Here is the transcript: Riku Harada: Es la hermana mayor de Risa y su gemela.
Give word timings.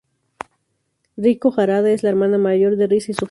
Riku 1.15 1.53
Harada: 1.55 1.91
Es 1.91 2.01
la 2.01 2.09
hermana 2.09 2.39
mayor 2.39 2.75
de 2.75 2.87
Risa 2.87 3.11
y 3.11 3.13
su 3.13 3.17
gemela. 3.17 3.19